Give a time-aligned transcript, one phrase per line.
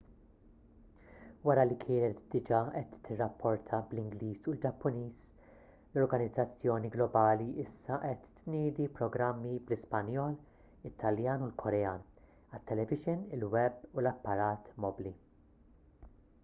[1.47, 5.19] wara li kienet diġà qed tirrapporta bl-ingliż u l-ġappuniż
[5.51, 10.37] l-organizzazzjoni globali issa qed tniedi programmi bl-ispanjol
[10.91, 15.13] it-taljan u l-korean għat-televixin il-web u l-apparat mobbli